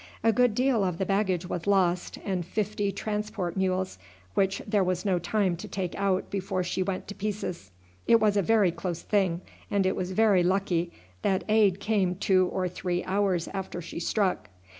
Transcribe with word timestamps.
A 0.23 0.33
good 0.33 0.55
deal 0.55 0.83
of 0.83 0.97
the 0.97 1.05
baggage 1.05 1.47
was 1.47 1.67
lost, 1.67 2.17
and 2.25 2.43
fifty 2.43 2.91
transport 2.91 3.55
mules, 3.55 3.99
which 4.33 4.59
there 4.65 4.83
was 4.83 5.05
no 5.05 5.19
time 5.19 5.55
to 5.57 5.67
take 5.67 5.93
out 5.93 6.31
before 6.31 6.63
she 6.63 6.81
went 6.81 7.07
to 7.07 7.13
pieces. 7.13 7.69
It 8.07 8.19
was 8.19 8.35
a 8.35 8.41
very 8.41 8.71
close 8.71 9.03
thing, 9.03 9.41
and 9.69 9.85
it 9.85 9.95
was 9.95 10.13
very 10.13 10.41
lucky 10.41 10.91
that 11.21 11.43
aid 11.47 11.79
came 11.79 12.15
two 12.15 12.47
or 12.47 12.67
three 12.67 13.03
hours 13.03 13.47
after 13.53 13.79
she 13.79 13.99
struck. 13.99 14.49